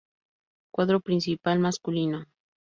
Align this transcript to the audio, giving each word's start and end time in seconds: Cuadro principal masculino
Cuadro 0.73 0.99
principal 0.99 1.59
masculino 1.59 2.25